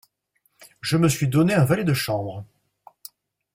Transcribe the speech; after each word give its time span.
Je 0.81 0.97
me 0.97 1.07
suis 1.07 1.27
donné 1.27 1.53
un 1.53 1.63
valet 1.63 1.83
de 1.83 1.93
chambre. 1.93 2.43